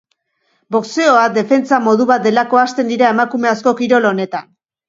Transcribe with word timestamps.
Boxeoa 0.75 1.25
defentsa 1.35 1.79
modu 1.89 2.09
bat 2.13 2.25
delako 2.29 2.61
hasten 2.65 2.93
dira 2.95 3.15
emakume 3.17 3.55
asko 3.55 3.79
kirol 3.83 4.13
honetan. 4.15 4.53